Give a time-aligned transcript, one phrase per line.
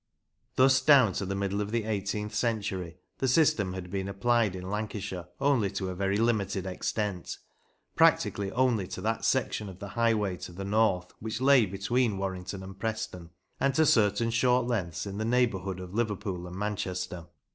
[0.55, 4.67] Thus down to the middle of the eighteenth century the system had been applied in
[4.71, 7.37] Lancashire only to a very limited extent,
[7.95, 12.63] practically only to that section of the highway to the north which lay between Warrington
[12.63, 13.29] and Preston,
[13.59, 17.27] and to certain short lengths in the neighbourhood of Liverpool and Manchester.